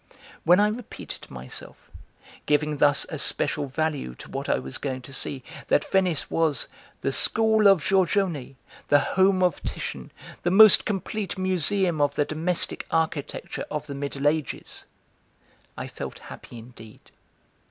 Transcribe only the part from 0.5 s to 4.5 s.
I repeated to myself, giving thus a special value to what